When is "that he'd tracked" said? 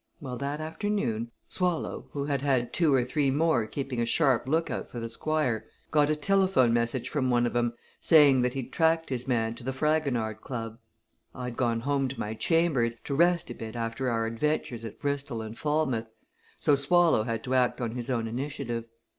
8.41-9.09